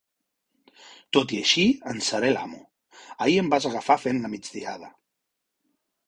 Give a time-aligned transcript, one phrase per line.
[1.17, 2.61] Tot i així, en seré l'amo.
[3.25, 4.89] Ahir em vas agafar fent la migdiada.